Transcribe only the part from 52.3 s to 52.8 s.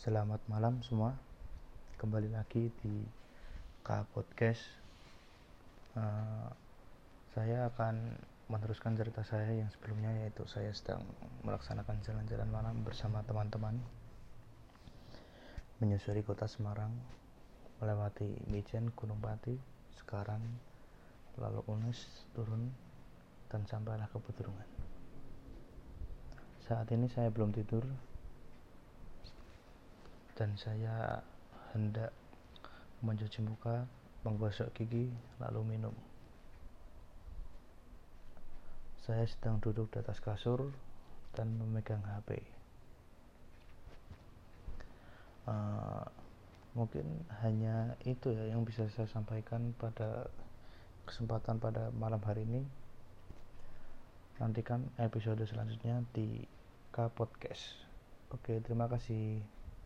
ini.